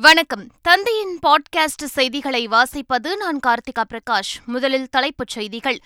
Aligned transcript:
வணக்கம். 0.00 0.46
தந்தையின் 0.62 1.18
பாட்காஸ்ட் 1.26 1.84
செய்திகளை 1.84 2.48
வாசிப்பது 2.48 3.16
நான் 3.16 3.38
கார்த்திகா 3.46 3.84
பிரகாஷ். 3.90 4.44
முதலில் 4.46 4.88
தலைப்புச் 4.88 5.28
செய்திகள். 5.28 5.78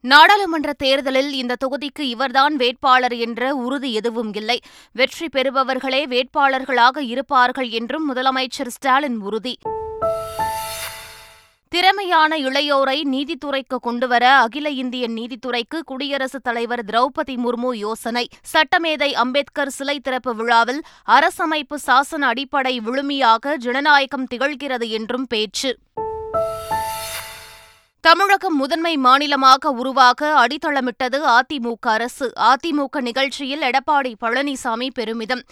நாடாளுமன்ற 0.00 0.72
தேர்தலில் 0.72 1.32
இந்த 1.32 1.56
தொகுதிக்கு 1.64 2.00
இவர்தான் 2.00 2.56
வேட்பாளர் 2.56 3.12
என்ற 3.12 3.54
உறுதி 3.54 3.94
எதுவும் 3.94 4.34
இல்லை. 4.34 4.60
வெற்றி 4.92 5.28
பெறுபவர்களே 5.32 6.06
வேட்பாளர்களாக 6.06 6.98
இருப்பார்கள் 6.98 7.68
என்றும் 7.68 8.14
முதலமைச்சர் 8.14 8.66
ஸ்டாலின் 8.66 9.20
உறுதி. 9.20 9.58
திறமையான 11.68 12.36
இளையோரை 12.36 12.98
நீதித்துறைக்கு 13.04 13.76
கொண்டுவர 13.80 14.32
அகில 14.34 14.70
இந்திய 14.70 15.08
நீதித்துறைக்கு 15.08 15.78
குடியரசுத் 15.84 16.44
தலைவர் 16.44 16.84
திரௌபதி 16.84 17.36
முர்மு 17.36 17.70
யோசனை. 17.74 18.28
சட்டமேதை 18.52 19.12
அம்பேத்கர் 19.12 19.70
சிலை 19.70 20.00
திறப்பு 20.00 20.34
விழாவில் 20.34 20.82
அரசமைப்பு 21.06 21.74
சாசன 21.86 22.26
அடிப்படை 22.26 22.80
விழுமியாக 22.80 23.56
ஜனநாயகம் 23.56 24.26
திகழ்கிறது 24.34 24.88
என்றும் 24.88 25.26
பேச்சு. 25.26 25.78
தமிழகம் 28.00 28.56
முதன்மை 28.56 28.96
மாநிலமாக 28.96 29.70
உருவாக 29.70 30.46
அடித்தளமிட்டது 30.46 31.38
அதிமுக 31.38 31.80
அரசு. 31.80 32.32
அதிமுக 32.40 33.00
நிகழ்ச்சியில் 33.00 33.60
எடப்பாடி 33.60 34.14
பழனிசாமி 34.20 34.88
பெருமிதம். 34.94 35.42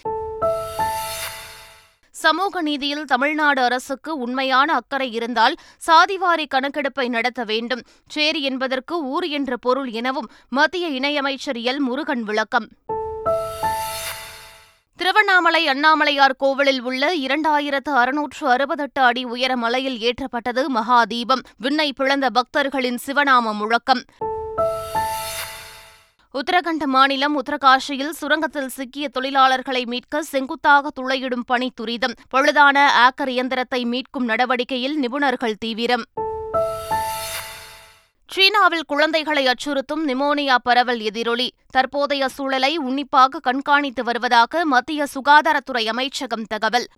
சமூக 2.14 2.62
நீதியில் 2.62 3.04
தமிழ்நாடு 3.04 3.62
அரசுக்கு 3.62 4.16
உண்மையான 4.16 4.74
அக்கறை 4.74 5.12
இருந்தால் 5.12 5.54
சாதிவாரி 5.86 6.46
கணக்கெடுப்பை 6.46 7.08
நடத்த 7.08 7.44
வேண்டும். 7.44 7.82
சேரி 8.08 8.42
என்பதற்கு 8.42 9.04
ஊர் 9.04 9.26
என்ற 9.26 9.56
பொருள் 9.56 9.90
எனவும் 9.90 10.30
மத்திய 10.48 10.88
இணையமைச்சர் 10.90 11.60
எல். 11.62 11.78
முருகன் 11.78 12.22
விளக்கம். 12.22 12.68
திருவண்ணாமலை 14.96 15.68
அண்ணாமலையார் 15.68 16.36
கோவிலில் 16.38 16.82
உள்ள 16.82 17.16
இரண்டாயிரத்து 17.16 17.92
அறுநூற்று 17.92 18.48
அறுபத்தெட்டு 18.48 19.02
அடி 19.02 19.24
உயர 19.24 19.56
மலையில் 19.56 19.98
ஏற்றப்பட்டது 19.98 20.64
மகாதீபம். 20.74 21.42
விண்ணை 21.56 21.92
பிளந்த 21.92 22.30
பக்தர்களின் 22.30 22.98
சிவநாம 23.06 23.54
முழக்கம். 23.54 24.02
உத்தரகண்ட் 26.34 26.84
மாநிலம் 26.84 27.42
உத்தரகாஷியில் 27.42 28.12
சுரங்கத்தில் 28.20 28.66
சிக்கிய 28.66 29.08
தொழிலாளர்களை 29.20 29.86
மீட்க 29.86 30.22
செங்குத்தாக 30.22 30.90
துளையிடும் 31.00 31.44
பணி 31.46 31.72
துரிதம். 31.74 32.14
பழுதான 32.34 32.86
ஆக்கர் 33.04 33.28
இயந்திரத்தை 33.28 33.84
மீட்கும் 33.84 34.24
நடவடிக்கையில் 34.24 34.98
நிபுணர்கள் 34.98 35.54
தீவிரம். 35.58 36.04
சீனாவில் 38.28 38.84
குழந்தைகளை 38.86 39.46
அச்சுறுத்தும் 39.46 40.08
நிமோனியா 40.08 40.54
பரவல் 40.62 41.00
எதிரொலி. 41.00 41.48
தற்போதைய 41.70 42.28
சூழலை 42.28 42.76
உன்னிப்பாக 42.76 43.38
கண்காணித்து 43.38 44.04
வருவதாக 44.04 44.64
மத்திய 44.64 45.06
சுகாதாரத்துறை 45.14 45.86
அமைச்சகம் 45.86 46.44
தகவல். 46.44 46.88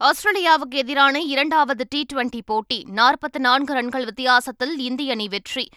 ஆஸ்திரேலியாவுக்கு 0.00 0.74
எதிரான 0.74 1.20
இரண்டாவது 1.20 1.84
டி 1.88 2.06
டுவெண்டி 2.12 2.40
போட்டி 2.44 2.86
நாற்பத்தி 2.94 3.38
நான்கு 3.38 3.74
ரன்கள் 3.74 4.04
வித்தியாசத்தில் 4.04 4.78
இந்திய 4.78 5.12
அணி 5.12 5.28
வெற்றி. 5.28 5.68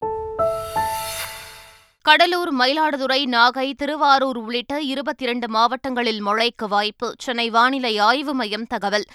கடலூர் 2.06 2.56
மயிலாடுதுறை 2.56 3.26
நாகை 3.26 3.74
திருவாரூர் 3.74 4.38
உள்ளிட்ட 4.38 4.82
இருபத்தி 4.82 5.24
இரண்டு 5.24 5.50
மாவட்டங்களில் 5.50 6.22
மழைக்கு 6.22 6.68
வாய்ப்பு. 6.68 7.16
சென்னை 7.18 7.50
வானிலை 7.50 7.98
ஆய்வு 7.98 8.34
மையம் 8.34 8.68
தகவல். 8.68 9.06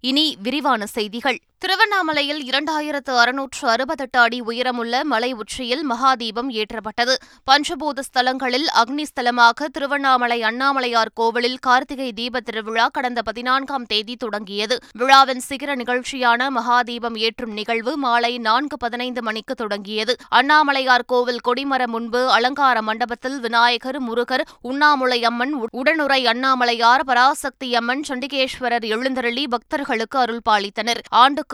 இனி 0.00 0.36
விரிவான 0.42 0.86
செய்திகள். 0.86 1.38
திருவண்ணாமலையில் 1.64 2.40
இரண்டாயிரத்து 2.48 3.12
அறுநூற்று 3.20 3.68
அறுபத்தெட்டு 3.68 4.18
அடி 4.18 4.40
உயரமுள்ள 4.40 5.04
மலை 5.04 5.32
உச்சியில் 5.32 5.84
மகாதீபம் 5.90 6.50
ஏற்றப்பட்டது. 6.52 7.14
பஞ்சபூத 7.50 8.02
ஸ்தலங்களில் 8.08 8.66
அக்னி 8.80 9.04
ஸ்தலமாக 9.10 9.68
திருவண்ணாமலை 9.72 10.42
அண்ணாமலையார் 10.42 11.10
கோவிலில் 11.14 11.56
கார்த்திகை 11.60 12.12
தீப 12.12 12.40
திருவிழா 12.40 12.88
கடந்த 12.88 13.22
பதினான்காம் 13.22 13.86
தேதி 13.86 14.16
தொடங்கியது. 14.16 14.78
விழாவின் 14.98 15.40
சிகர 15.40 15.74
நிகழ்ச்சியான 15.74 16.48
மகாதீபம் 16.58 17.16
ஏற்றும் 17.18 17.52
நிகழ்வு 17.52 17.96
மாலை 17.96 18.38
நான்கு 18.38 18.76
பதினைந்து 18.76 19.22
மணிக்கு 19.22 19.54
தொடங்கியது. 19.54 20.16
அண்ணாமலையார் 20.28 21.06
கோவில் 21.06 21.40
கொடிமரம் 21.48 21.90
முன்பு 21.90 22.30
அலங்கார 22.30 22.82
மண்டபத்தில் 22.82 23.40
விநாயகர் 23.40 24.00
முருகர் 24.00 24.46
உண்ணாமுலை 24.64 25.20
அம்மன் 25.22 25.56
உடனுரை 25.70 26.26
அண்ணாமலையார் 26.26 27.06
பராசக்தி 27.06 27.74
அம்மன் 27.74 28.04
சண்டிகேஸ்வரர் 28.08 28.88
எழுந்தருளி 28.94 29.46
பக்தர்களுக்கு 29.46 30.18
அருள் 30.18 30.46
பாலித்தனர். 30.50 31.02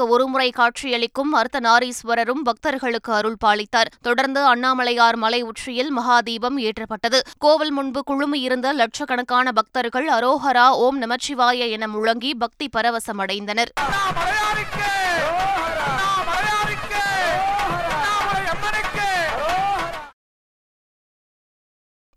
ஆண்டுக்கு 0.00 0.16
ஒருமுறை 0.16 0.50
காட்சியளிக்கும் 0.50 1.32
அர்த்தநாரீஸ்வரரும் 1.34 2.42
பக்தர்களுக்கு 2.42 3.12
அருள் 3.12 3.36
பாலித்தார். 3.44 3.90
தொடர்ந்து 4.02 4.40
அண்ணாமலையார் 4.54 5.16
மலை 5.16 5.40
உச்சியில் 5.42 5.92
மகாதீபம் 5.98 6.58
ஏற்றப்பட்டது. 6.66 7.18
கோவில் 7.38 7.72
முன்பு 7.72 8.02
குழுமியிருந்த 8.10 8.72
லட்சக்கணக்கான 8.72 9.52
பக்தர்கள் 9.52 10.08
அரோஹரா 10.08 10.66
ஓம் 10.84 11.00
நமச்சிவாய 11.02 11.68
என 11.76 11.86
முழங்கி 11.86 12.32
பக்தி 12.38 12.68
பரவசமடைந்தனர். 12.76 13.72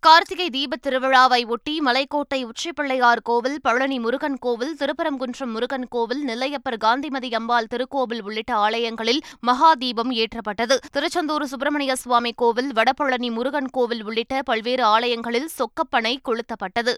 கார்த்திகை 0.05 0.49
தீபத் 0.49 0.81
திருவிழாவை 0.87 1.47
ஒட்டி 1.47 1.79
மலைக்கோட்டை 1.79 2.39
உச்சிப்பிள்ளையார் 2.45 3.21
கோவில் 3.23 3.61
பழனி 3.61 3.99
முருகன் 3.99 4.37
கோவில் 4.39 4.73
திருப்பரங்குன்றம் 4.79 5.53
முருகன் 5.53 5.87
கோவில் 5.89 6.25
நெல்லையப்பர் 6.25 6.77
காந்திமதி 6.77 7.29
அம்பாள் 7.33 7.69
திருக்கோவில் 7.75 8.21
உள்ளிட்ட 8.21 8.53
ஆலயங்களில் 8.55 9.21
மகா 9.41 9.73
தீபம் 9.73 10.11
ஏற்றப்பட்டது. 10.11 10.77
திருச்செந்தூர் 10.91 11.45
சுப்பிரமணிய 11.45 11.95
சுவாமி 11.95 12.33
கோவில் 12.35 12.71
வடபழனி 12.73 13.31
முருகன் 13.31 13.71
கோவில் 13.71 14.03
உள்ளிட்ட 14.03 14.41
பல்வேறு 14.41 14.83
ஆலயங்களில் 14.83 15.49
சொக்கப்பனை 15.57 16.15
கொளுத்தப்பட்டது. 16.29 16.95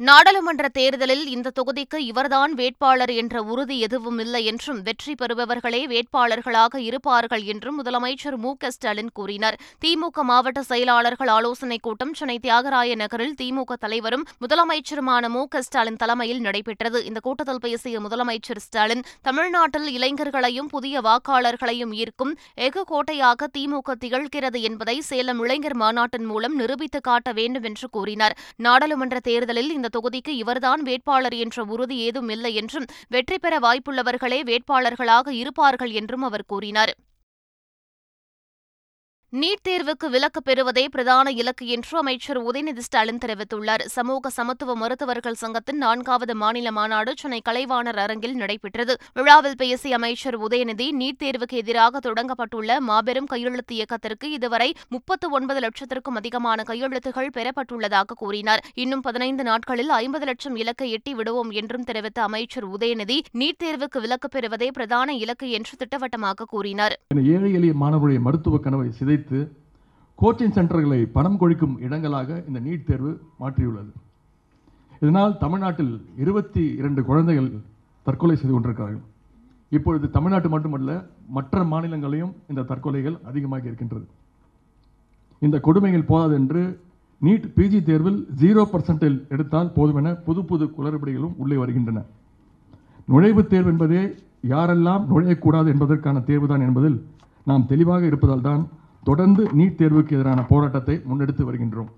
நாடாளுமன்ற 0.00 0.68
தேர்தலில் 0.68 1.26
இந்த 1.26 1.52
தொகுதிக்கு 1.60 1.96
இவர்தான் 1.96 2.52
வேட்பாளர் 2.52 3.10
என்ற 3.10 3.42
உறுதி 3.42 3.80
எதுவும் 3.80 4.18
இல்லை 4.18 4.44
என்றும் 4.44 4.82
வெற்றி 4.82 5.14
பெறுபவர்களே 5.14 5.80
வேட்பாளர்களாக 5.92 6.76
இருப்பார்கள் 6.76 7.42
என்றும் 7.42 7.84
முதலமைச்சர் 7.84 8.36
மு 8.36 8.56
க 8.56 8.70
ஸ்டாலின் 8.70 9.10
கூறினார். 9.12 9.56
திமுக 9.84 10.22
மாவட்ட 10.22 10.62
செயலாளர்கள் 10.62 11.28
ஆலோசனைக் 11.28 11.82
கூட்டம் 11.82 12.12
சென்னை 12.14 12.38
தியாகராய 12.42 12.94
நகரில் 12.94 13.34
திமுக 13.40 13.72
தலைவரும் 13.80 14.26
முதலமைச்சருமான 14.40 15.28
மு 15.28 15.46
க 15.48 15.62
ஸ்டாலின் 15.62 15.96
தலைமையில் 15.96 16.40
நடைபெற்றது. 16.40 17.04
இந்த 17.04 17.20
கூட்டத்தில் 17.20 17.60
பேசிய 17.60 18.00
முதலமைச்சர் 18.00 18.62
ஸ்டாலின் 18.66 19.04
தமிழ்நாட்டில் 19.22 19.88
இளைஞர்களையும் 19.96 20.70
புதிய 20.70 21.00
வாக்காளர்களையும் 21.00 21.94
ஈர்க்கும் 21.94 22.36
எஃகு 22.54 22.84
கோட்டையாக 22.84 23.50
திமுக 23.58 23.98
திகழ்கிறது 24.04 24.60
என்பதை 24.60 25.00
சேலம் 25.00 25.42
இளைஞர் 25.44 25.74
மாநாட்டின் 25.74 26.24
மூலம் 26.24 26.56
நிரூபித்து 26.56 27.00
காட்ட 27.00 27.32
வேண்டும் 27.32 27.62
என்று 27.62 27.88
கூறினார். 27.90 28.36
நாடாளுமன்ற 28.56 29.20
தேர்தலில் 29.20 29.72
இந்த 29.72 29.84
இந்த 29.86 29.94
தொகுதிக்கு 29.96 30.32
இவர்தான் 30.34 30.80
வேட்பாளர் 30.82 31.34
என்ற 31.34 31.64
உறுதி 31.64 31.96
ஏதும் 31.98 32.28
இல்லை 32.28 32.50
என்றும் 32.54 32.86
வெற்றி 33.08 33.36
பெற 33.38 33.54
வாய்ப்புள்ளவர்களே 33.58 34.38
வேட்பாளர்களாக 34.50 35.28
இருப்பார்கள் 35.32 35.92
என்றும் 35.92 36.22
அவர் 36.22 36.44
கூறினார். 36.46 36.92
நீட் 39.32 39.62
தேர்வுக்கு 39.68 40.06
விலக்கு 40.10 40.42
பெறுவதே 40.42 40.88
பிரதான 40.88 41.30
இலக்கு 41.30 41.66
என்று 41.66 41.98
அமைச்சர் 41.98 42.38
உதயநிதி 42.42 42.78
ஸ்டாலின் 42.78 43.18
தெரிவித்துள்ளார். 43.24 43.82
சமூக 43.86 44.30
சமத்துவ 44.30 44.76
மருத்துவர்கள் 44.76 45.34
சங்கத்தின் 45.34 45.76
நான்காவது 45.76 46.34
மாநில 46.34 46.70
மாநாடு 46.70 47.14
சென்னை 47.16 47.40
கலைவாணர் 47.48 47.96
அரங்கில் 47.96 48.34
நடைபெற்றது. 48.34 48.96
விழாவில் 49.14 49.56
பேசிய 49.56 49.94
அமைச்சர் 49.94 50.38
உதயநிதி 50.40 50.86
நீட் 50.92 51.20
தேர்வுக்கு 51.24 51.56
எதிராக 51.56 51.98
தொடங்கப்பட்டுள்ள 51.98 52.78
மாபெரும் 52.78 53.24
கையெழுத்து 53.24 53.74
இயக்கத்திற்கு 53.74 54.30
இதுவரை 54.30 54.74
முப்பத்து 54.88 55.30
ஒன்பது 55.30 55.60
லட்சத்திற்கும் 55.60 56.20
அதிகமான 56.22 56.62
கையெழுத்துகள் 56.62 57.32
பெறப்பட்டுள்ளதாக 57.34 58.16
கூறினார். 58.16 58.64
இன்னும் 58.74 59.00
பதினைந்து 59.00 59.42
நாட்களில் 59.42 59.88
ஐம்பது 59.88 60.24
லட்சம் 60.24 60.56
இலக்கை 60.56 60.90
எட்டி 60.90 61.14
விடுவோம் 61.14 61.50
என்றும் 61.50 61.84
தெரிவித்த 61.84 62.22
அமைச்சர் 62.22 62.68
உதயநிதி 62.68 63.20
நீட் 63.32 63.60
தேர்வுக்கு 63.64 64.00
விலக்கு 64.00 64.28
பெறுவதே 64.28 64.70
பிரதான 64.70 65.12
இலக்கு 65.12 65.50
என்று 65.50 65.76
திட்டவட்டமாக 65.76 66.44
கூறினார். 66.44 66.96
சிதைத்து 69.16 69.38
கோச்சிங் 70.22 70.54
சென்டர்களை 70.56 70.98
பணம் 71.16 71.38
கொழிக்கும் 71.38 71.78
இடங்களாக 71.86 72.42
இந்த 72.48 72.60
நீட் 72.66 72.86
தேர்வு 72.88 73.12
மாற்றியுள்ளது. 73.40 73.90
இதனால் 75.00 75.38
தமிழ்நாட்டில் 75.38 75.94
இருபத்தி 76.22 76.62
இரண்டு 76.80 77.00
குழந்தைகள் 77.04 77.48
தற்கொலை 78.06 78.36
செய்து 78.36 78.52
கொண்டிருக்கிறார்கள். 78.52 79.04
இப்பொழுது 79.72 80.06
தமிழ்நாட்டு 80.10 80.48
மட்டுமல்ல 80.48 80.90
மற்ற 81.36 81.62
மாநிலங்களையும் 81.72 82.32
இந்த 82.48 82.66
தற்கொலைகள் 82.70 83.16
அதிகமாக 83.30 83.66
இருக்கின்றது. 83.66 84.06
இந்த 85.38 85.60
கொடுமைகள் 85.66 86.08
போதாது 86.10 86.34
என்று 86.34 86.62
நீட் 87.22 87.46
பிஜி 87.56 87.80
தேர்வில் 87.88 88.20
ஜீரோ 88.42 88.64
பர்சன்டில் 88.72 89.18
எடுத்தால் 89.28 89.72
போதுமென 89.76 90.14
புது 90.26 90.44
புது 90.44 90.64
குளறுபடிகளும் 90.78 91.36
உள்ளே 91.36 91.56
வருகின்றன. 91.56 91.98
நுழைவுத் 93.12 93.52
தேர்வு 93.52 93.70
என்பதே 93.70 94.02
யாரெல்லாம் 94.54 95.04
நுழையக்கூடாது 95.12 95.68
என்பதற்கான 95.74 96.18
தேர்வுதான் 96.30 96.64
என்பதில் 96.68 96.98
நாம் 97.44 97.66
தெளிவாக 97.66 98.06
இருப்பதால் 98.06 98.48
தான் 98.48 98.68
தொடர்ந்து 99.08 99.42
நீட் 99.58 99.78
தேர்வுக்கு 99.80 100.14
எதிரான 100.16 100.40
போராட்டத்தை 100.50 100.94
முன்னெடுத்து 101.08 101.42
வருகின்றோம். 101.48 101.90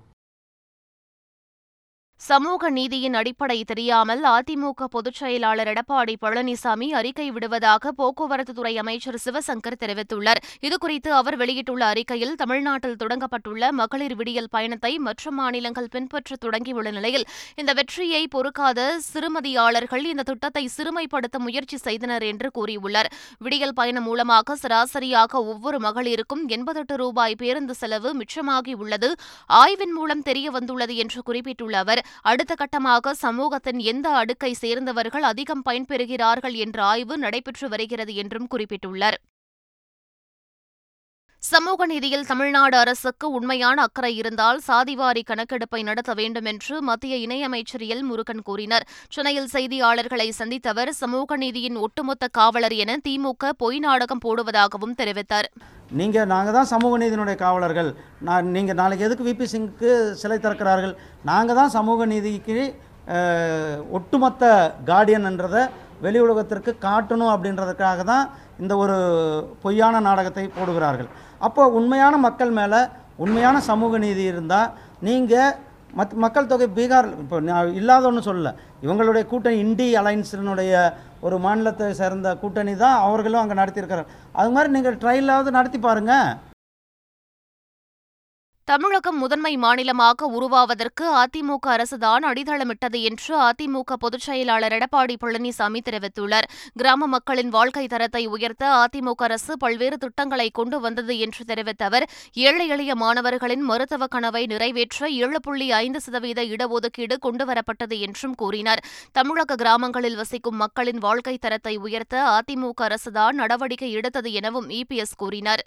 சமூக 2.20 2.70
நீதியின் 2.70 3.14
அடிப்படை 3.14 3.56
தெரியாமல் 3.64 4.22
அதிமுக 4.24 4.86
பொதுச் 4.94 5.18
செயலாளர் 5.18 5.68
எடப்பாடி 5.72 6.14
பழனிசாமி 6.22 6.86
அறிக்கை 6.90 7.26
விடுவதாக 7.30 7.92
போக்குவரத்துத்துறை 7.98 8.72
அமைச்சர் 8.82 9.18
சிவசங்கர் 9.24 9.76
தெரிவித்துள்ளார். 9.82 10.40
இதுகுறித்து 10.66 11.10
அவர் 11.18 11.36
வெளியிட்டுள்ள 11.36 11.82
அறிக்கையில் 11.86 12.34
தமிழ்நாட்டில் 12.34 12.96
தொடங்கப்பட்டுள்ள 13.02 13.70
மகளிர் 13.80 14.14
விடியல் 14.14 14.50
பயணத்தை 14.50 14.92
மற்ற 14.98 15.30
மாநிலங்கள் 15.30 15.88
பின்பற்ற 15.88 16.36
தொடங்கியுள்ள 16.44 16.92
நிலையில் 16.98 17.26
இந்த 17.56 17.72
வெற்றியை 17.72 18.22
பொறுக்காத 18.28 18.88
சிறுமதியாளர்கள் 19.10 20.04
இந்த 20.04 20.22
திட்டத்தை 20.22 20.64
சிறுமைப்படுத்த 20.76 21.38
முயற்சி 21.38 21.76
செய்தனர் 21.76 22.22
என்று 22.22 22.50
கூறியுள்ளார். 22.58 23.10
விடியல் 23.38 23.76
பயணம் 23.80 24.06
மூலமாக 24.10 24.58
சராசரியாக 24.64 25.44
ஒவ்வொரு 25.44 25.80
மகளிருக்கும் 25.86 26.44
எண்பத்தெட்டு 26.48 26.96
ரூபாய் 26.96 27.38
பேருந்து 27.44 27.74
செலவு 27.74 28.12
மிச்சமாகியுள்ளது. 28.22 29.12
ஆய்வின் 29.62 29.96
மூலம் 30.00 30.26
தெரிய 30.30 30.46
வந்துள்ளது 30.50 30.96
என்று 30.96 31.22
குறிப்பிட்டுள்ள 31.22 31.78
அவர் 31.78 32.04
அடுத்த 32.22 32.54
கட்டமாக 32.54 33.14
சமூகத்தின் 33.22 33.78
எந்த 33.78 34.08
அடுக்கை 34.10 34.52
சேர்ந்தவர்கள் 34.54 35.22
அதிகம் 35.22 35.64
பயன்பெறுகிறார்கள் 35.64 36.56
என்ற 36.56 36.78
ஆய்வு 36.82 37.18
நடைபெற்று 37.18 37.68
வருகிறது 37.68 38.14
என்றும் 38.14 38.48
குறிப்பிட்டுள்ளார். 38.50 39.18
சமூக 41.42 41.84
நீதியில் 41.90 42.26
தமிழ்நாடு 42.28 42.76
அரசுக்கு 42.80 43.26
உண்மையான 43.36 43.82
அக்கறை 43.86 44.10
இருந்தால் 44.20 44.58
சாதிவாரி 44.66 45.22
கணக்கெடுப்பை 45.28 45.80
நடத்த 45.88 46.12
வேண்டும் 46.20 46.48
என்று 46.52 46.74
மத்திய 46.88 47.14
இணையமைச்சர் 47.24 47.84
எல். 47.94 48.02
முருகன் 48.08 48.42
கூறினார். 48.48 48.84
சென்னையில் 49.14 49.48
செய்தியாளர்களை 49.54 50.26
சந்தித்த 50.40 50.68
அவர் 50.74 50.90
சமூக 51.02 51.36
நீதியின் 51.42 51.78
ஒட்டுமொத்த 51.84 52.28
காவலர் 52.38 52.74
என 52.84 52.96
திமுக 53.06 53.52
பொய் 53.62 53.78
நாடகம் 53.86 54.22
போடுவதாகவும் 54.24 54.96
தெரிவித்தார். 55.00 55.48
நீங்கள் 56.00 56.30
நாங்கள் 56.34 56.56
தான் 56.58 56.70
சமூக 56.74 56.98
நீதியினுடைய 57.02 57.38
காவலர்கள். 57.44 57.90
நான் 58.28 58.50
நீங்கள் 58.56 58.80
நாளைக்கு 58.82 59.06
எதுக்கு 59.08 59.28
விபி 59.30 59.48
சிங்க்கு 59.54 59.92
சிலை 60.22 60.38
திறக்கிறார்கள்? 60.46 60.94
நாங்கள் 61.30 61.60
தான் 61.60 61.74
சமூக 61.78 62.06
நீதிக்கு 62.14 62.58
ஒட்டுமொத்த 63.98 64.44
கார்டியன்ன்றதை 64.90 65.62
வெளி 66.02 66.18
உலகத்திற்கு 66.24 66.72
காட்டணும் 66.84 67.32
அப்படின்றதுக்காக 67.34 68.02
தான் 68.10 68.26
இந்த 68.62 68.74
ஒரு 68.82 68.96
பொய்யான 69.62 70.00
நாடகத்தை 70.06 70.44
போடுகிறார்கள். 70.58 71.08
அப்போ 71.46 71.62
உண்மையான 71.78 72.14
மக்கள் 72.26 72.52
மேலே 72.58 72.80
உண்மையான 73.24 73.56
சமூக 73.70 73.98
நீதி 74.04 74.24
இருந்தால் 74.32 74.72
நீங்கள் 75.08 75.54
மத் 75.98 76.14
மக்கள் 76.24 76.48
தொகை 76.50 76.66
பீகார் 76.78 77.08
இப்போ 77.22 77.36
நான் 77.48 77.76
இல்லாத 77.80 78.08
ஒன்றும் 78.08 78.28
சொல்லலை. 78.28 78.52
இவங்களுடைய 78.84 79.24
கூட்டணி 79.30 79.56
இண்டி 79.64 79.86
அலைன்ஸினுடைய 80.00 80.72
ஒரு 81.26 81.36
மாநிலத்தை 81.46 81.86
சேர்ந்த 82.00 82.34
கூட்டணி 82.42 82.74
தான் 82.84 82.98
அவர்களும் 83.06 83.42
அங்கே 83.42 83.56
நடத்தியிருக்கிறார். 83.60 84.10
அது 84.40 84.52
மாதிரி 84.56 84.72
நீங்கள் 84.76 85.00
ட்ரையலாவது 85.04 85.56
நடத்தி 85.58 85.78
பாருங்கள் 85.88 86.28
தமிழகம் 88.68 89.18
முதன்மை 89.18 89.56
மாநிலமாக 89.56 90.26
உருவாவதற்கு 90.26 91.04
அதிமுக 91.20 91.66
அரசுதான் 91.74 92.24
அடித்தளமிட்டது 92.30 92.98
என்று 93.08 93.32
அதிமுக 93.42 93.96
பொதுச் 93.98 94.20
செயலாளர் 94.20 94.74
எடப்பாடி 94.78 95.14
பழனிசாமி 95.22 95.80
தெரிவித்துள்ளார். 95.86 96.48
கிராம 96.74 97.06
மக்களின் 97.06 97.48
வாழ்க்கை 97.48 97.86
தரத்தை 97.86 98.22
உயர்த்த 98.26 98.64
அதிமுக 98.82 99.24
அரசு 99.28 99.56
பல்வேறு 99.56 99.98
திட்டங்களை 99.98 100.48
கொண்டு 100.50 100.80
வந்தது 100.80 101.16
என்று 101.18 101.44
தெரிவித்த 101.44 101.84
அவர் 101.84 102.06
ஏழை 102.34 102.68
எளிய 102.68 102.94
மாணவர்களின் 102.94 103.64
மருத்துவ 103.70 104.06
கனவை 104.06 104.46
நிறைவேற்ற 104.46 105.10
ஏழு 105.22 105.40
புள்ளி 105.40 105.70
ஐந்து 105.72 106.00
சதவீத 106.00 106.44
இடஒதுக்கீடு 106.44 107.18
கொண்டுவரப்பட்டது 107.26 107.98
என்றும் 107.98 108.34
கூறினார். 108.34 108.84
தமிழக 109.12 109.54
கிராமங்களில் 109.54 110.16
வசிக்கும் 110.16 110.56
மக்களின் 110.56 111.02
வாழ்க்கை 111.08 111.36
தரத்தை 111.38 111.76
உயர்த்த 111.76 112.38
அதிமுக 112.38 112.90
அரசுதான் 112.90 113.40
நடவடிக்கை 113.42 113.92
எடுத்தது 113.92 114.32
எனவும் 114.32 114.70
இபிஎஸ் 114.70 115.18
கூறினார். 115.18 115.64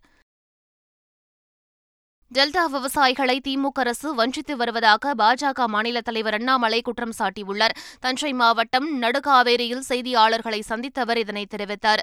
டெல்டா 2.36 2.62
விவசாயிகளை 2.74 3.36
திமுக 3.46 3.80
அரசு 3.84 4.10
வஞ்சித்து 4.20 4.54
வருவதாக 4.60 5.14
பாஜக 5.22 5.66
மாநில 5.74 6.02
தலைவர் 6.08 6.36
அண்ணாமலை 6.38 6.78
குற்றம் 6.88 7.16
சாட்டியுள்ளார். 7.18 7.74
தஞ்சை 8.04 8.32
மாவட்டம் 8.42 8.88
நடுகாவேரியில் 9.02 9.84
செய்தியாளர்களை 9.90 10.60
சந்தித்தவர் 10.70 11.20
இதனை 11.24 11.44
தெரிவித்தார். 11.54 12.02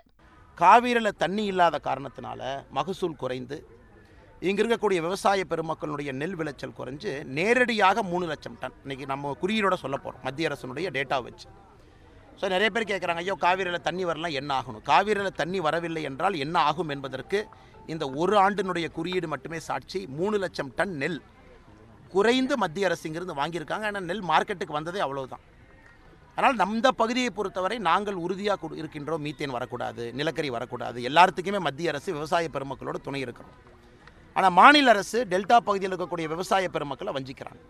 காவிரியில் 0.58 1.18
தண்ணி 1.22 1.44
இல்லாத 1.52 1.76
காரணத்தினால 1.86 2.40
மகசூல் 2.78 3.16
குறைந்து 3.22 3.58
இங்கே 4.48 4.62
இருக்கக்கூடிய 4.62 4.98
விவசாய 5.06 5.46
பெருமக்களுடைய 5.52 6.12
நெல் 6.20 6.36
விளைச்சல் 6.40 6.76
குறைஞ்சு 6.80 7.14
நேரடியாக 7.38 8.02
மூணு 8.10 8.28
லட்சம் 8.32 8.58
டன். 8.60 8.76
இன்னைக்கு 8.84 9.08
நம்ம 9.12 9.32
குறியீடோட 9.44 9.78
சொல்ல 9.84 9.96
போகிறோம் 10.04 10.26
மத்திய 10.28 10.50
அரசனுடைய 10.50 10.90
டேட்டா 10.98 11.18
வச்சு. 11.28 11.48
ஸோ 12.40 12.48
நிறைய 12.54 12.70
பேர் 12.74 12.90
கேட்குறாங்க 12.92 13.24
ஐயோ 13.24 13.38
காவிரியில் 13.46 13.86
தண்ணி 13.88 14.04
வரலாம் 14.10 14.36
என்ன 14.40 14.50
ஆகணும்? 14.60 14.84
காவிரியில் 14.90 15.38
தண்ணி 15.40 15.60
வரவில்லை 15.68 16.04
என்றால் 16.10 16.36
என்ன 16.44 16.58
ஆகும் 16.70 16.92
என்பதற்கு 16.96 17.40
இந்த 17.94 18.04
ஒரு 18.22 18.36
ஆண்டினுடைய 18.44 18.86
குறியீடு 18.96 19.28
மட்டுமே 19.34 19.58
சாட்சி. 19.68 20.00
மூணு 20.18 20.36
லட்சம் 20.44 20.72
டன் 20.78 20.96
நெல். 21.02 21.20
குறைந்து 22.14 22.56
மத்திய 22.62 22.88
அரசு 22.88 23.06
இங்கிருந்து 23.08 23.38
வாங்கியிருக்காங்க. 23.40 23.86
ஆனால் 23.90 24.08
நெல் 24.10 24.26
மார்க்கெட்டுக்கு 24.32 24.78
வந்ததே 24.78 25.00
அவ்வளவுதான். 25.06 25.44
அதனால் 26.36 26.58
நம்ம 26.62 26.90
பகுதியை 27.00 27.30
பொறுத்தவரை 27.38 27.78
நாங்கள் 27.88 28.18
உறுதியாக 28.24 28.68
இருக்கின்றோம். 28.80 29.24
மீத்தேன் 29.26 29.56
வரக்கூடாது 29.56 30.04
நிலக்கரி 30.20 30.50
வரக்கூடாது. 30.56 30.98
எல்லாத்துக்குமே 31.10 31.60
மத்திய 31.68 31.92
அரசு 31.94 32.08
விவசாய 32.18 32.48
பெருமக்களோட 32.56 32.98
துணை 33.08 33.20
இருக்கிறோம். 33.26 33.56
ஆனால் 34.36 34.56
மாநில 34.60 34.90
அரசு 34.96 35.20
டெல்டா 35.32 35.58
பகுதியில் 35.70 35.92
இருக்கக்கூடிய 35.92 36.28
விவசாய 36.34 36.68
பெருமக்களை 36.76 37.12
வஞ்சிக்கிறாங்க. 37.18 37.60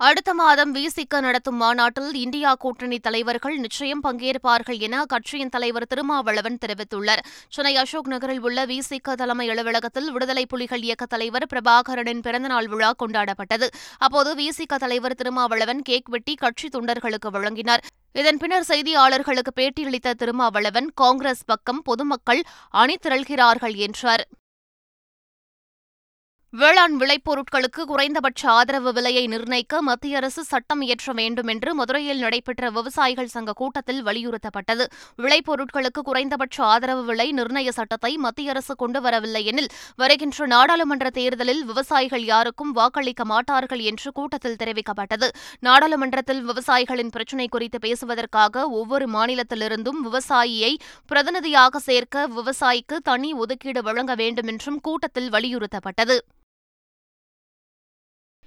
அடுத்த 0.00 0.34
மாதம் 0.34 0.74
விசிக 0.74 1.20
நடத்தும் 1.20 1.56
மாநாட்டில் 1.56 2.14
இந்தியா 2.14 2.54
கூட்டணி 2.54 2.98
தலைவர்கள் 2.98 3.56
நிச்சயம் 3.56 4.02
பங்கேற்பார்கள் 4.02 4.78
என 4.78 5.04
அக்கட்சியின் 5.04 5.48
தலைவர் 5.48 5.86
திருமாவளவன் 5.86 6.56
தெரிவித்துள்ளார். 6.66 7.22
சென்னை 7.48 7.76
அசோக் 7.76 8.08
நகரில் 8.08 8.40
உள்ள 8.40 8.64
விசிக 8.66 9.14
தலைமை 9.14 9.50
அலுவலகத்தில் 9.50 10.08
விடுதலை 10.12 10.46
புலிகள் 10.46 10.82
இயக்க 10.82 11.06
தலைவர் 11.06 11.46
பிரபாகரனின் 11.52 12.20
பிறந்தநாள் 12.20 12.68
விழா 12.68 12.92
கொண்டாடப்பட்டது. 13.02 13.68
அப்போது 13.98 14.34
விசிக 14.34 14.78
தலைவர் 14.78 15.14
திருமாவளவன் 15.14 15.82
கேக் 15.82 16.08
வெட்டி 16.08 16.34
கட்சி 16.34 16.68
தொண்டர்களுக்கு 16.78 17.30
வழங்கினார். 17.30 17.84
இதன் 18.12 18.36
பின்னர் 18.36 18.68
செய்தியாளர்களுக்கு 18.68 19.54
பேட்டியளித்த 19.60 20.18
திருமாவளவன் 20.18 20.90
காங்கிரஸ் 20.94 21.44
பக்கம் 21.44 21.82
பொதுமக்கள் 21.82 22.42
அணி 22.70 22.96
திரள்கிறார்கள் 23.06 23.74
என்றார். 23.74 24.24
வேளாண் 26.52 26.94
விளைபொருட்களுக்கு 27.00 27.82
குறைந்தபட்ச 27.90 28.40
ஆதரவு 28.50 28.92
விலையை 28.92 29.22
நிர்ணயிக்க 29.26 29.82
மத்திய 29.88 30.16
அரசு 30.16 30.42
சட்டம் 30.44 30.80
இயற்ற 30.80 31.12
வேண்டும் 31.12 31.50
என்று 31.52 31.70
மதுரையில் 31.74 32.18
நடைபெற்ற 32.18 32.70
விவசாயிகள் 32.70 33.30
சங்க 33.34 33.52
கூட்டத்தில் 33.52 34.00
வலியுறுத்தப்பட்டது. 34.06 34.84
விளைபொருட்களுக்கு 35.24 36.00
குறைந்தபட்ச 36.08 36.56
ஆதரவு 36.64 37.04
விலை 37.04 37.28
நிர்ணய 37.32 37.68
சட்டத்தை 37.68 38.16
மத்திய 38.16 38.50
அரசு 38.50 38.74
கொண்டு 38.76 39.00
வரவில்லை 39.00 39.42
எனில் 39.44 39.70
வருகின்ற 39.96 40.46
நாடாளுமன்ற 40.54 41.10
தேர்தலில் 41.10 41.62
விவசாயிகள் 41.64 42.24
யாருக்கும் 42.24 42.72
வாக்களிக்க 42.72 43.24
மாட்டார்கள் 43.24 43.84
என்று 43.92 44.10
கூட்டத்தில் 44.12 44.58
தெரிவிக்கப்பட்டது. 44.64 45.28
நாடாளுமன்றத்தில் 45.60 46.42
விவசாயிகளின் 46.50 47.14
பிரச்சினை 47.16 47.48
குறித்து 47.48 47.78
பேசுவதற்காக 47.78 48.66
ஒவ்வொரு 48.80 49.08
மாநிலத்திலிருந்தும் 49.08 50.02
விவசாயியை 50.08 50.72
பிரதிநிதியாக 51.06 51.84
சேர்க்க 51.88 52.28
விவசாயிக்கு 52.40 52.98
தனி 53.10 53.32
ஒதுக்கீடு 53.44 53.82
வழங்க 53.82 54.14
வேண்டும் 54.14 54.46
என்றும் 54.46 54.80
கூட்டத்தில் 54.80 55.30
வலியுறுத்தப்பட்டது. 55.30 56.18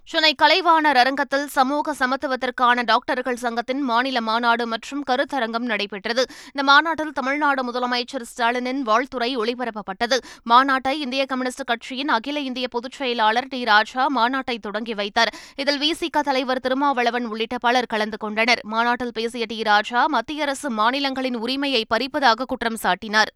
சென்னை 0.05 0.35
கலைவாணர் 0.41 0.97
அரங்கத்தில் 1.01 1.47
சமூக 1.47 1.93
சமத்துவத்திற்கான 1.99 2.83
டாக்டர்கள் 2.85 3.35
சங்கத்தின் 3.35 3.81
மாநில 3.81 4.21
மாநாடு 4.21 4.67
மற்றும் 4.67 5.03
கருத்தரங்கம் 5.09 5.67
நடைபெற்றது. 5.71 6.25
இந்த 6.45 6.63
மாநாட்டில் 6.63 7.11
தமிழ்நாடு 7.11 7.61
முதலமைச்சர் 7.71 8.25
ஸ்டாலினின் 8.31 8.81
வாழ்த்துறை 8.85 9.29
ஒளிபரப்பப்பட்டது. 9.37 10.17
மாநாட்டை 10.49 10.91
இந்திய 10.91 11.25
கம்யூனிஸ்ட் 11.25 11.63
கட்சியின் 11.63 12.09
அகில 12.09 12.39
இந்திய 12.39 12.67
பொதுச் 12.67 12.91
செயலாளர் 12.91 13.47
டி 13.47 13.63
ராஜா 13.63 14.05
மாநாட்டை 14.15 14.57
தொடங்கி 14.59 14.93
வைத்தார். 14.93 15.33
இதில் 15.55 15.79
விசிக 15.79 16.19
தலைவர் 16.19 16.59
திருமாவளவன் 16.59 17.25
உள்ளிட்ட 17.25 17.57
பலர் 17.57 17.85
கலந்து 17.85 18.17
கொண்டனர். 18.17 18.61
மாநாட்டில் 18.63 19.11
பேசிய 19.13 19.45
டி 19.45 19.63
ராஜா 19.63 20.07
மத்திய 20.07 20.41
அரசு 20.41 20.69
மாநிலங்களின் 20.69 21.35
உரிமையை 21.35 21.85
பறிப்பதாக 21.89 22.45
குற்றம் 22.45 22.81
சாட்டினார். 22.83 23.31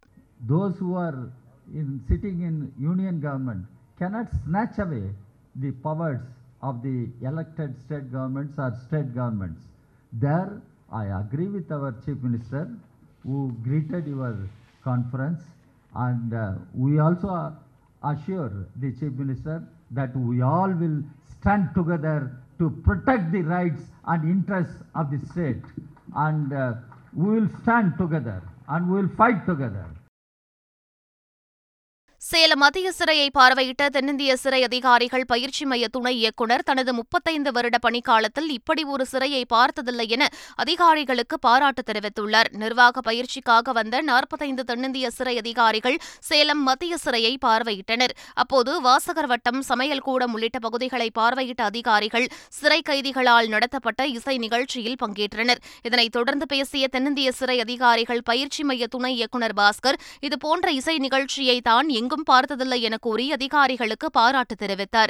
The 5.62 5.72
powers 5.84 6.37
of 6.62 6.82
the 6.82 7.10
elected 7.22 7.80
state 7.86 8.12
governments 8.12 8.56
or 8.58 8.76
state 8.88 9.14
governments. 9.14 9.62
There, 10.14 10.62
I 10.92 11.06
agree 11.20 11.48
with 11.48 11.72
our 11.72 11.94
chief 12.06 12.18
minister 12.22 12.70
who 13.24 13.56
greeted 13.64 14.08
your 14.08 14.38
conference, 14.84 15.42
and 15.96 16.34
uh, 16.34 16.54
we 16.74 17.00
also 17.00 17.56
assure 18.04 18.68
the 18.78 18.92
chief 18.94 19.12
minister 19.14 19.64
that 19.92 20.16
we 20.16 20.42
all 20.42 20.70
will 20.70 21.04
stand 21.40 21.70
together 21.76 22.32
to 22.60 22.70
protect 22.84 23.32
the 23.32 23.42
rights 23.42 23.84
and 24.08 24.30
interests 24.30 24.82
of 24.96 25.12
the 25.12 25.20
state, 25.28 25.64
and 26.16 26.54
uh, 26.54 26.74
we 27.14 27.40
will 27.40 27.50
stand 27.62 27.98
together 27.98 28.42
and 28.70 28.90
we 28.90 29.02
will 29.02 29.16
fight 29.16 29.46
together. 29.46 29.86
Salem 32.30 32.60
மத்திய 32.62 32.88
சிறையை 32.98 33.28
பார்வையிட்ட 33.36 33.84
தென்னிந்திய 33.96 34.32
சிறை 34.42 34.60
அதிகாரிகள் 34.68 35.26
பயிற்சி 35.26 35.66
மைய 35.72 35.86
துணை 35.88 36.12
இயக்குநர் 36.22 36.64
தனது 36.70 36.92
முப்பத்தைந்து 36.98 37.52
வருட 37.58 37.78
பணிக்காலத்தில் 37.86 38.50
இப்படி 38.56 38.84
ஒரு 38.94 39.06
சிறையை 39.12 39.44
பார்த்ததில்லை 39.54 40.06
என 40.16 40.28
அதிகாரிகளுக்கு 40.64 41.36
பாராட்டு 41.46 41.82
தெரிவித்துள்ளார். 41.90 42.50
நிர்வாக 42.64 43.04
பயிற்சிக்காக 43.10 43.76
வந்த 43.78 44.02
நாற்பத்தைந்து 44.10 44.66
தென்னிந்திய 44.72 45.12
சிறை 45.18 45.36
அதிகாரிகள் 45.44 45.98
சேலம் 46.30 46.64
மத்திய 46.64 46.98
சிறையை 47.06 47.34
பார்வையிட்டனர். 47.46 48.16
அப்போது 48.44 48.74
வாசகர் 48.88 49.30
வட்டம் 49.34 49.62
சமையல் 49.62 50.04
கூடம் 50.08 50.36
உள்ளிட்ட 50.38 50.60
பகுதிகளை 50.60 51.10
பார்வையிட்ட 51.20 51.64
அதிகாரிகள் 51.72 52.28
சிறை 52.58 52.82
கைதிகளால் 52.90 53.50
நடத்தப்பட்ட 53.56 54.10
இசை 54.18 54.38
நிகழ்ச்சியில் 54.46 55.00
பங்கேற்றனர். 55.06 55.64
இதனைத் 55.84 56.16
தொடர்ந்து 56.18 56.48
பேசிய 56.56 56.92
தென்னிந்திய 56.98 57.32
சிறை 57.32 57.58
அதிகாரிகள் 57.68 58.22
பயிற்சி 58.32 58.64
மைய 58.64 58.92
துணை 58.98 59.14
இயக்குநர் 59.16 59.58
பாஸ்கர் 59.64 60.02
இதுபோன்ற 60.20 60.68
இசை 60.82 60.98
நிகழ்ச்சியை 61.08 61.58
தான் 61.72 61.90
எங்கும் 62.02 62.16
பார்த்ததில்லை 62.24 62.82
என 62.82 62.98
கூறி 62.98 63.32
அதிகாரிகளுக்கு 63.32 64.12
பாராட்டு 64.12 64.56
தெரிவித்தார். 64.56 65.10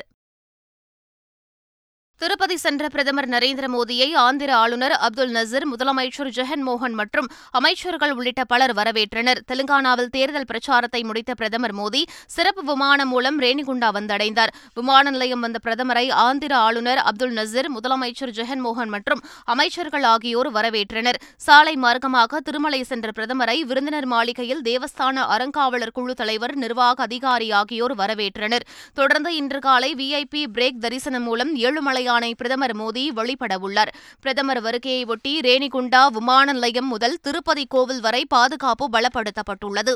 திருப்பதி 2.21 2.55
சென்ற 2.57 2.83
பிரதமர் 2.93 3.27
நரேந்திர 3.33 3.65
மோடியை 3.74 4.07
ஆந்திர 4.27 4.51
ஆளுநர் 4.59 4.93
அப்துல் 5.07 5.33
நசீர் 5.36 5.65
முதலமைச்சர் 5.71 6.29
ஜெகன்மோகன் 6.38 6.95
மற்றும் 7.00 7.27
அமைச்சர்கள் 7.59 8.13
உள்ளிட்ட 8.17 8.43
பலர் 8.51 8.74
வரவேற்றனர். 8.79 9.39
தெலுங்கானாவில் 9.50 10.09
தேர்தல் 10.15 10.47
பிரச்சாரத்தை 10.51 11.01
முடித்த 11.09 11.31
பிரதமர் 11.33 11.75
மோடி 11.79 12.01
சிறப்பு 12.36 12.63
விமானம் 12.69 13.12
மூலம் 13.13 13.38
ரேணிகுண்டா 13.43 13.89
வந்தடைந்தார். 13.97 14.53
விமான 14.79 15.12
நிலையம் 15.15 15.43
வந்த 15.45 15.59
பிரதமரை 15.65 16.05
ஆந்திர 16.25 16.55
ஆளுநர் 16.57 17.01
அப்துல் 17.12 17.36
நசீர் 17.39 17.69
முதலமைச்சர் 17.75 18.33
ஜெகன்மோகன் 18.39 18.91
மற்றும் 18.95 19.21
அமைச்சர்கள் 19.55 20.07
ஆகியோர் 20.13 20.50
வரவேற்றனர். 20.57 21.21
சாலை 21.47 21.75
மார்க்கமாக 21.86 22.41
திருமலை 22.50 22.81
சென்ற 22.93 23.13
பிரதமரை 23.19 23.57
விருந்தினர் 23.74 24.09
மாளிகையில் 24.15 24.65
தேவஸ்தான 24.71 25.27
அறங்காவலர் 25.36 25.95
குழு 26.00 26.15
தலைவர் 26.24 26.55
நிர்வாக 26.55 27.03
அதிகாரி 27.03 27.51
ஆகியோர் 27.62 27.95
வரவேற்றனர். 28.01 28.67
தொடர்ந்து 28.93 29.36
இன்று 29.36 29.62
காலை 29.69 29.93
விஐபி 30.01 30.43
பிரேக் 30.57 30.83
தரிசனம் 30.88 31.27
மூலம் 31.29 31.53
ஏழுமலை 31.67 32.05
ஏழுமலையானை 32.07 32.31
பிரதமர் 32.35 32.75
மோடி 32.77 33.03
வழிபடவுள்ளார் 33.17 33.91
பிரதமர் 34.21 34.61
வருகையை 34.61 35.01
ஒட்டி 35.05 35.33
ரேணிகுண்டா 35.39 36.01
விமான 36.07 36.53
நிலையம் 36.53 36.87
முதல் 36.87 37.17
திருப்பதி 37.21 37.65
கோவில் 37.65 38.01
வரை 38.01 38.21
பாதுகாப்பு 38.25 38.85
பலப்படுத்தப்பட்டுள்ளது. 38.95 39.93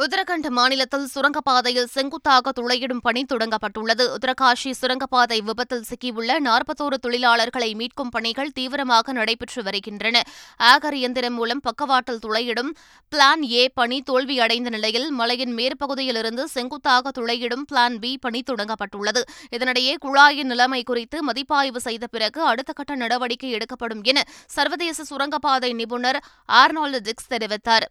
உத்தரகண்ட் 0.00 0.48
மாநிலத்தில் 0.48 1.06
சுரங்கப்பாதையில் 1.14 1.84
செங்குத்தாக 1.84 2.52
துளையிடும் 2.60 3.00
பணி 3.02 3.24
தொடங்கப்பட்டுள்ளது. 3.32 4.04
உத்தரகாஷி 4.16 4.70
சுரங்கப்பாதை 4.70 5.40
விபத்தில் 5.40 5.84
சிக்கியுள்ள 5.90 6.36
நாற்பத்தோரு 6.38 6.96
தொழிலாளர்களை 7.06 7.68
மீட்கும் 7.80 8.10
பணிகள் 8.10 8.52
தீவிரமாக 8.52 9.12
நடைபெற்று 9.12 9.62
வருகின்றன. 9.62 10.22
ஆகர் 10.58 10.94
இயந்திரம் 10.94 11.34
மூலம் 11.34 11.60
பக்கவாட்டில் 11.60 12.22
துளையிடும் 12.26 12.70
பிளான் 13.14 13.42
ஏ 13.50 13.68
பணி 13.68 14.02
தோல்வியடைந்த 14.10 14.70
நிலையில் 14.76 15.10
மலையின் 15.10 15.56
மேற்பகுதியிலிருந்து 15.56 16.44
செங்குத்தாக 16.44 17.10
துளையிடும் 17.20 17.66
பிளான் 17.72 17.98
பி 17.98 18.18
பணி 18.18 18.42
தொடங்கப்பட்டுள்ளது. 18.50 19.22
இதனிடையே 19.50 19.96
குழாயின் 20.04 20.50
நிலைமை 20.54 20.82
குறித்து 20.82 21.22
மதிப்பாய்வு 21.22 21.80
செய்த 21.80 22.06
பிறகு 22.06 22.42
அடுத்த 22.42 22.72
கட்ட 22.72 22.94
நடவடிக்கை 22.94 23.50
எடுக்கப்படும் 23.50 24.02
என 24.02 24.24
சர்வதேச 24.46 25.04
சுரங்கப்பாதை 25.04 25.72
நிபுணர் 25.72 26.24
ஆர்னால்டு 26.52 27.00
டிக்ஸ் 27.08 27.32
தெரிவித்தார். 27.34 27.88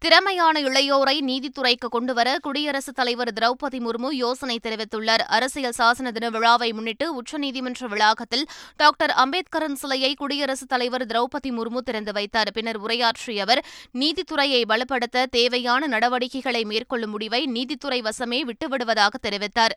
திறமையான 0.00 0.60
இளையோரை 0.60 1.14
நீதித்துறைக்கு 1.20 1.88
கொண்டுவர 1.88 2.38
குடியரசுத் 2.38 2.94
தலைவர் 2.94 3.32
திரௌபதி 3.32 3.78
முர்மு 3.78 4.10
யோசனை 4.10 4.60
தெரிவித்துள்ளார். 4.62 5.24
அரசியல் 5.28 5.74
சாசன 5.78 6.10
தின 6.10 6.30
விழாவை 6.30 6.72
முன்னிட்டு 6.72 7.22
உச்சநீதிமன்ற 7.22 7.88
வளாகத்தில் 7.88 8.46
டாக்டர் 8.76 9.10
அம்பேத்கரின் 9.10 9.74
சிலையை 9.74 10.14
குடியரசுத் 10.14 10.68
தலைவர் 10.68 11.06
திரௌபதி 11.06 11.50
முர்மு 11.50 11.78
திறந்து 11.78 12.12
வைத்தார். 12.12 12.52
பின்னர் 12.52 12.76
உரையாற்றிய 12.76 13.42
அவர் 13.42 13.64
நீதித்துறையை 13.98 14.62
பலப்படுத்த 14.68 15.26
தேவையான 15.30 15.86
நடவடிக்கைகளை 15.86 16.64
மேற்கொள்ளும் 16.64 17.10
முடிவை 17.10 17.46
நீதித்துறை 17.46 18.02
வசமே 18.02 18.50
விட்டுவிடுவதாக 18.50 19.14
தெரிவித்தார். 19.22 19.76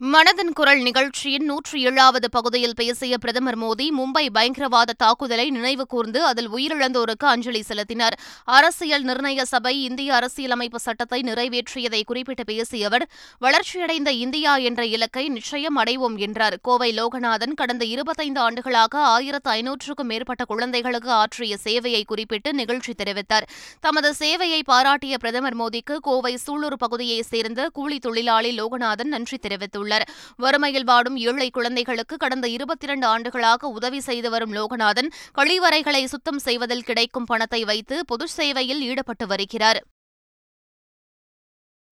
மனதின் 0.00 0.52
குரல் 0.54 0.82
நிகழ்ச்சியின் 0.82 1.44
நூற்றி 1.44 1.84
ஏழாவது 1.84 2.30
பகுதியில் 2.30 2.74
பேசிய 2.74 3.18
பிரதமர் 3.18 3.58
மோடி 3.58 3.86
மும்பை 3.98 4.30
பயங்கரவாத 4.32 4.92
தாக்குதலை 4.92 5.50
நினைவு 5.50 5.86
கூர்ந்து 5.86 6.24
அதில் 6.24 6.50
உயிரிழந்தோருக்கு 6.50 7.26
அஞ்சலி 7.26 7.62
செலுத்தினார். 7.62 8.16
அரசியல் 8.44 9.04
நிர்ணய 9.04 9.42
சபை 9.42 9.82
இந்திய 9.82 10.14
அரசியலமைப்பு 10.14 10.78
சட்டத்தை 10.78 11.20
நிறைவேற்றியதை 11.22 12.02
குறிப்பிட்டு 12.04 12.44
பேசிய 12.44 12.86
அவர் 12.86 13.08
வளர்ச்சியடைந்த 13.40 14.12
இந்தியா 14.12 14.56
என்ற 14.56 14.86
இலக்கை 14.86 15.28
நிச்சயம் 15.28 15.78
அடைவோம் 15.78 16.16
என்றார். 16.16 16.58
கோவை 16.62 16.90
லோகநாதன் 16.98 17.54
கடந்த 17.54 17.84
இருபத்தைந்து 17.84 18.40
ஆண்டுகளாக 18.40 18.98
ஆயிரத்து 18.98 19.50
ஐநூற்றுக்கும் 19.50 20.10
மேற்பட்ட 20.12 20.44
குழந்தைகளுக்கு 20.44 21.10
ஆற்றிய 21.10 21.56
சேவையை 21.64 22.04
குறிப்பிட்டு 22.04 22.52
நிகழ்ச்சி 22.52 22.94
தெரிவித்தார். 23.02 23.48
தமது 23.80 24.14
சேவையை 24.18 24.62
பாராட்டிய 24.64 25.18
பிரதமர் 25.18 25.56
மோடிக்கு 25.56 25.96
கோவை 26.00 26.38
சூலூர் 26.46 26.78
பகுதியைச் 26.78 27.24
சேர்ந்த 27.24 27.68
கூலி 27.72 27.98
தொழிலாளி 27.98 28.58
லோகநாதன் 28.60 29.14
நன்றி 29.16 29.38
தெரிவித்துள்ளார். 29.48 29.86
உள்ளார் 29.88 30.06
வறுமையில் 30.36 30.88
வாடும் 30.92 31.18
ஏழை 31.28 31.50
குழந்தைகளுக்கு 31.50 32.14
கடந்த 32.16 32.46
இருபத்தி 32.56 32.86
இரண்டு 32.88 33.06
ஆண்டுகளாக 33.06 33.68
உதவி 33.76 34.00
செய்து 34.08 34.28
வரும் 34.30 34.56
லோகநாதன் 34.58 35.12
கழிவறைகளை 35.38 36.02
சுத்தம் 36.14 36.42
செய்வதில் 36.46 36.88
கிடைக்கும் 36.88 37.28
பணத்தை 37.30 37.62
வைத்து 37.70 37.98
பொது 38.06 38.26
சேவையில் 38.38 38.82
ஈடுபட்டு 38.90 39.26
வருகிறார். 39.26 39.80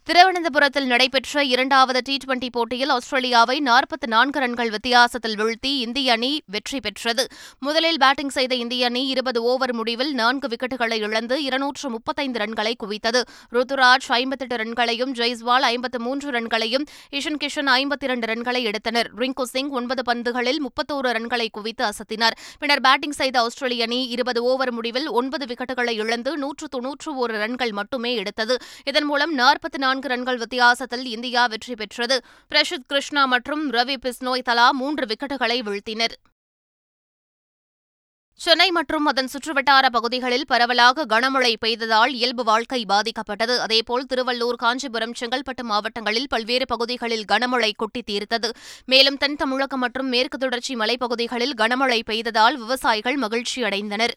திருவனந்தபுரத்தில் 0.07 0.85
நடைபெற்ற 0.85 1.43
இரண்டாவது 1.43 2.01
டி 2.01 2.17
டுவெண்டி 2.23 2.49
போட்டியில் 2.51 2.89
ஆஸ்திரேலியாவை 2.89 3.61
நாற்பத்தி 3.65 4.07
நான்கு 4.07 4.39
ரன்கள் 4.39 4.69
வித்தியாசத்தில் 4.69 5.35
வீழ்த்தி 5.39 5.71
இந்திய 5.85 6.11
அணி 6.11 6.41
வெற்றி 6.45 6.79
பெற்றது. 6.79 7.27
முதலில் 7.59 7.97
பேட்டிங் 7.97 8.29
செய்த 8.29 8.55
இந்திய 8.55 8.85
அணி 8.85 9.07
இருபது 9.07 9.43
ஓவர் 9.43 9.73
முடிவில் 9.73 10.13
நான்கு 10.13 10.47
விக்கெட்டுகளை 10.47 10.97
இழந்து 11.07 11.43
இருநூற்று 11.43 11.89
முப்பத்தைந்து 11.89 12.39
ரன்களை 12.39 12.73
குவித்தது. 12.83 13.21
ருத்துராஜ் 13.51 14.07
ஐம்பத்தெட்டு 14.07 14.55
ரன்களையும் 14.55 15.11
ஜெய்ஸ்வால் 15.19 15.67
ஐம்பத்து 15.71 15.99
மூன்று 15.99 16.31
ரன்களையும் 16.31 16.85
இஷன் 17.11 17.39
கிஷன் 17.43 17.71
ஐம்பத்தி 17.79 18.07
இரண்டு 18.09 18.29
ரன்களை 18.33 18.61
எடுத்தனர். 18.61 19.09
ரிங்கு 19.17 19.43
சிங் 19.43 19.69
ஒன்பது 19.69 20.05
பந்துகளில் 20.11 20.61
முப்பத்தோரு 20.67 21.11
ரன்களை 21.19 21.49
குவித்து 21.51 21.85
அசத்தினார். 21.85 22.37
பின்னர் 22.59 22.81
பேட்டிங் 22.81 23.17
செய்த 23.21 23.41
ஆஸ்திரேலிய 23.41 23.83
அணி 23.83 24.07
இருபது 24.07 24.43
ஓவர் 24.43 24.71
முடிவில் 24.71 25.09
ஒன்பது 25.09 25.45
விக்கெட்டுகளை 25.45 25.91
இழந்து 25.91 26.37
நூற்று 26.37 26.67
தொன்னூற்று 26.67 27.17
ஒரு 27.17 27.37
ரன்கள் 27.45 27.71
மட்டுமே 27.71 28.15
எடுத்தது. 28.15 28.57
இதன் 28.85 29.03
மூலம் 29.03 29.37
நாற்பத்தி 29.43 29.77
நான்கு 29.77 29.95
ரன்கள் 30.01 30.37
வித்தியாசத்தில் 30.37 31.05
இந்தியா 31.05 31.45
வெற்றி 31.45 31.75
பெற்றது. 31.75 32.23
பிரஷித் 32.49 32.87
கிருஷ்ணா 32.87 33.25
மற்றும் 33.25 33.71
ரவி 33.71 33.95
பிஸ்னோய் 34.01 34.41
தலா 34.41 34.71
மூன்று 34.71 35.05
விக்கெட்டுகளை 35.05 35.59
வீழ்த்தினர். 35.61 36.15
சென்னை 38.39 38.71
மற்றும் 38.71 39.05
அதன் 39.05 39.29
சுற்றுவட்டார 39.33 39.89
பகுதிகளில் 39.89 40.45
பரவலாக 40.47 41.05
கனமழை 41.05 41.55
பெய்ததால் 41.65 42.09
இயல்பு 42.09 42.43
வாழ்க்கை 42.43 42.85
பாதிக்கப்பட்டது. 42.89 43.57
அதேபோல் 43.57 44.05
திருவள்ளூர் 44.13 44.55
காஞ்சிபுரம் 44.55 45.13
செங்கல்பட்டு 45.19 45.63
மாவட்டங்களில் 45.63 46.27
பல்வேறு 46.29 46.65
பகுதிகளில் 46.65 47.25
கனமழை 47.31 47.71
கொட்டி 47.75 48.01
தீர்த்தது. 48.01 48.49
மேலும் 48.85 49.17
தென் 49.17 49.35
தமிழகம் 49.35 49.79
மற்றும் 49.79 50.07
மேற்கு 50.07 50.37
தொடர்ச்சி 50.37 50.75
மலைப்பகுதிகளில் 50.75 51.53
கனமழை 51.57 52.01
பெய்ததால் 52.05 52.55
விவசாயிகள் 52.55 53.19
மகிழ்ச்சியடைந்தனர். 53.19 54.15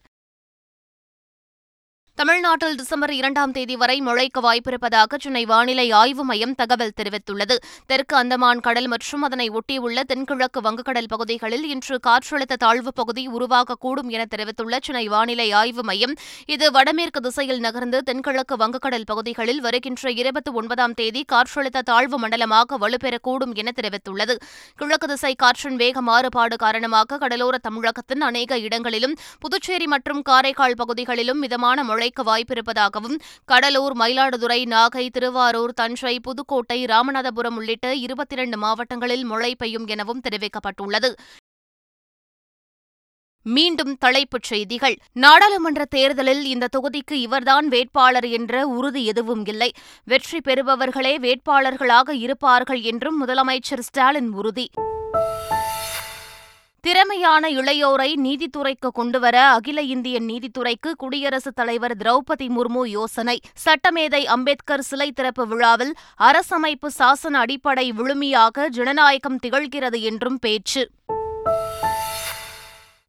தமிழ்நாட்டில் 2.21 2.75
டிசம்பர் 2.75 3.13
இரண்டாம் 3.13 3.53
தேதி 3.53 3.77
வரை 3.77 4.01
மழைக்கு 4.01 4.41
வாய்ப்பிருப்பதாக 4.41 5.19
சென்னை 5.21 5.45
வானிலை 5.45 5.91
ஆய்வு 5.91 6.25
மையம் 6.25 6.55
தகவல் 6.55 6.93
தெரிவித்துள்ளது. 6.97 7.57
தெற்கு 7.87 8.17
அந்தமான் 8.17 8.61
கடல் 8.61 8.87
மற்றும் 8.87 9.23
அதனை 9.23 9.51
ஒட்டியுள்ள 9.51 10.01
தென்கிழக்கு 10.01 10.61
வங்கக்கடல் 10.61 11.09
பகுதிகளில் 11.09 11.65
இன்று 11.65 12.01
காற்றழுத்த 12.07 12.57
தாழ்வுப் 12.65 12.95
பகுதி 12.95 13.29
உருவாகக்கூடும் 13.29 14.09
என 14.09 14.25
தெரிவித்துள்ள 14.25 14.79
சென்னை 14.83 15.09
வானிலை 15.09 15.53
ஆய்வு 15.53 15.85
மையம் 15.85 16.15
இது 16.47 16.71
வடமேற்கு 16.71 17.21
திசையில் 17.21 17.61
நகர்ந்து 17.61 18.03
தென்கிழக்கு 18.03 18.57
வங்கக்கடல் 18.57 19.05
பகுதிகளில் 19.05 19.61
வருகின்ற 19.61 20.11
இருபத்தி 20.11 20.51
ஒன்பதாம் 20.51 20.95
தேதி 20.95 21.25
காற்றழுத்த 21.33 21.81
தாழ்வு 21.81 22.19
மண்டலமாக 22.19 22.79
வலுப்பெறக்கூடும் 22.79 23.55
என 23.55 23.71
தெரிவித்துள்ளது. 23.81 24.37
கிழக்கு 24.77 25.09
திசை 25.09 25.35
காற்றின் 25.35 25.77
வேக 25.77 26.01
மாறுபாடு 26.01 26.57
காரணமாக 26.57 27.19
கடலோர 27.19 27.59
தமிழகத்தின் 27.59 28.21
அநேக 28.21 28.59
இடங்களிலும் 28.59 29.17
புதுச்சேரி 29.41 29.87
மற்றும் 29.87 30.23
காரைக்கால் 30.23 30.77
பகுதிகளிலும் 30.77 31.39
மிதமான 31.39 31.85
மழை 31.85 32.09
மழைக்கு 32.15 32.55
வாய்ப்பிருப்பதாகவும் 32.55 33.19
கடலூர் 33.45 33.97
மயிலாடுதுறை 33.97 34.65
நாகை 34.67 35.09
திருவாரூர் 35.09 35.73
தஞ்சை 35.73 36.21
புதுக்கோட்டை 36.21 36.85
ராமநாதபுரம் 36.85 37.55
உள்ளிட்ட 37.55 37.95
இருபத்தி 37.95 38.35
இரண்டு 38.35 38.57
மாவட்டங்களில் 38.57 39.25
மழை 39.25 39.55
பெய்யும் 39.57 39.87
எனவும் 39.87 40.21
தெரிவிக்கப்பட்டுள்ளது. 40.29 41.13
மீண்டும் 43.43 43.97
தலைப்புச் 43.97 44.43
செய்திகள். 44.43 44.97
நாடாளுமன்ற 45.13 45.85
தேர்தலில் 45.85 46.45
இந்த 46.45 46.69
தொகுதிக்கு 46.77 47.13
இவர்தான் 47.13 47.69
வேட்பாளர் 47.69 48.27
என்ற 48.27 48.67
உறுதி 48.67 49.05
எதுவும் 49.05 49.47
இல்லை. 49.47 49.73
வெற்றி 50.05 50.39
பெறுபவர்களே 50.39 51.19
வேட்பாளர்களாக 51.19 52.11
இருப்பார்கள் 52.11 52.81
என்றும் 52.81 53.27
முதலமைச்சர் 53.27 53.79
ஸ்டாலின் 53.79 54.33
உறுதி. 54.33 54.71
திறமையான 56.81 57.49
இளையோரை 57.49 58.17
நீதித்துறைக்கு 58.17 58.89
கொண்டுவர 58.93 59.45
அகில 59.45 59.83
இந்திய 59.83 60.21
நீதித்துறைக்கு 60.21 60.91
குடியரசுத் 60.97 61.57
தலைவர் 61.57 61.97
திரௌபதி 61.97 62.49
முர்மு 62.49 62.87
யோசனை. 62.87 63.41
சட்டமேதை 63.65 64.25
அம்பேத்கர் 64.25 64.81
சிலை 64.81 65.13
திறப்பு 65.13 65.47
விழாவில் 65.47 65.95
அரசமைப்பு 66.19 66.87
சாசன 66.99 67.39
அடிப்படை 67.39 67.93
விழுமியாக 67.93 68.69
ஜனநாயகம் 68.69 69.39
திகழ்கிறது 69.47 70.01
என்றும் 70.01 70.39
பேச்சு. 70.39 70.91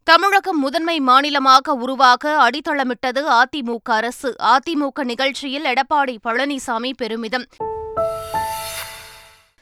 தமிழகம் 0.03 0.59
முதன்மை 0.59 0.99
மாநிலமாக 0.99 1.73
உருவாக 1.73 2.49
அடித்தளமிட்டது 2.49 3.41
அதிமுக 3.41 3.83
அரசு. 3.83 4.35
அதிமுக 4.39 5.03
நிகழ்ச்சியில் 5.03 5.63
எடப்பாடி 5.63 6.17
பழனிசாமி 6.23 6.91
பெருமிதம். 6.97 7.45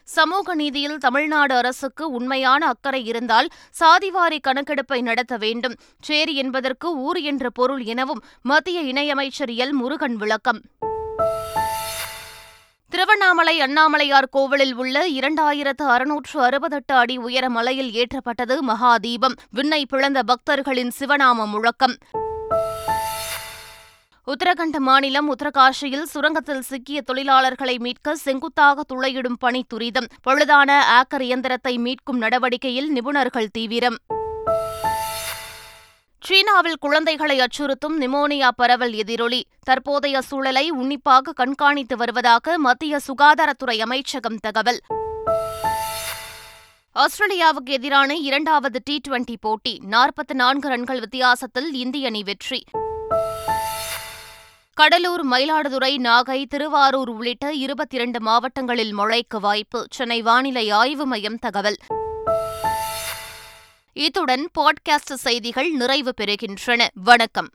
சமூக 0.09 0.55
நீதியில் 0.55 0.97
தமிழ்நாடு 0.97 1.55
அரசுக்கு 1.55 2.11
உண்மையான 2.11 2.67
அக்கறை 2.67 3.05
இருந்தால் 3.05 3.47
சாதிவாரி 3.79 4.39
கணக்கெடுப்பை 4.39 5.01
நடத்த 5.01 5.37
வேண்டும். 5.37 5.75
சேரி 5.99 6.35
என்பதற்கு 6.35 6.97
ஊர் 6.97 7.19
என்ற 7.19 7.49
பொருள் 7.49 7.83
எனவும் 7.83 8.23
மத்திய 8.41 8.81
இணையமைச்சர் 8.81 9.55
எல். 9.55 9.71
முருகன் 9.71 10.15
விளக்கம். 10.15 10.61
திருவண்ணாமலை 12.89 13.59
அண்ணாமலையார் 13.59 14.29
கோவிலில் 14.29 14.75
உள்ள 14.75 15.07
இரண்டாயிரத்து 15.09 15.87
அறுநூற்று 15.87 16.41
அறுபத்தெட்டு 16.41 16.95
அடி 16.95 17.17
உயர 17.17 17.49
மலையில் 17.49 17.91
ஏற்றப்பட்டது 17.91 18.57
மகாதீபம். 18.67 19.35
விண்ணை 19.49 19.85
பிளந்த 19.85 20.23
பக்தர்களின் 20.23 20.91
சிவநாம 20.99 21.47
முழக்கம். 21.47 21.97
உத்தரகண்ட் 24.29 24.77
மாநிலம் 24.77 25.35
உத்தரகாஷியில் 25.35 26.05
சுரங்கத்தில் 26.13 26.59
சிக்கிய 26.59 27.03
தொழிலாளர்களை 27.11 27.79
மீட்க 27.79 28.15
செங்குத்தாக 28.15 28.83
துளையிடும் 28.93 29.37
பணி 29.39 29.65
துரிதம். 29.67 30.07
பழுதான 30.27 30.79
ஆக்கர் 30.97 31.21
இயந்திரத்தை 31.21 31.77
மீட்கும் 31.77 32.17
நடவடிக்கையில் 32.17 32.91
நிபுணர்கள் 32.91 33.47
தீவிரம். 33.51 33.97
சீனாவில் 36.21 36.77
குழந்தைகளை 36.79 37.39
அச்சுறுத்தும் 37.39 37.99
நிமோனியா 37.99 38.47
பரவல் 38.55 38.91
எதிரொலி. 38.91 39.41
தற்போதைய 39.63 40.21
சூழலை 40.21 40.69
உன்னிப்பாக 40.69 41.31
கண்காணித்து 41.31 41.97
வருவதாக 41.97 42.57
மத்திய 42.57 42.99
சுகாதாரத்துறை 43.07 43.77
அமைச்சகம் 43.79 44.37
தகவல். 44.37 44.81
ஆஸ்திரேலியாவுக்கு 46.95 47.69
எதிரான 47.69 48.15
இரண்டாவது 48.15 48.81
டி 48.83 49.01
டுவெண்டி 49.07 49.35
போட்டி. 49.39 49.81
நாற்பத்தி 49.89 50.33
நான்கு 50.33 50.69
ரன்கள் 50.69 50.99
வித்தியாசத்தில் 50.99 51.73
இந்திய 51.73 52.07
அணி 52.07 52.23
வெற்றி. 52.23 52.63
கடலூர் 54.79 55.27
மயிலாடுதுறை 55.27 55.97
நாகை 55.97 56.45
திருவாரூர் 56.45 57.09
உள்ளிட்ட 57.09 57.53
இருபத்தி 57.53 57.95
இரண்டு 57.95 58.21
மாவட்டங்களில் 58.21 58.93
மழைக்கு 58.93 59.39
வாய்ப்பு. 59.39 59.87
சென்னை 59.89 60.21
வானிலை 60.21 60.69
ஆய்வு 60.69 61.05
மையம் 61.05 61.37
தகவல். 61.37 61.77
இத்துடன் 63.93 64.49
பாட்காஸ்ட் 64.59 65.13
செய்திகள் 65.13 65.71
நிறைவு 65.71 66.13
பெறுகின்றன. 66.21 66.87
வணக்கம். 66.93 67.49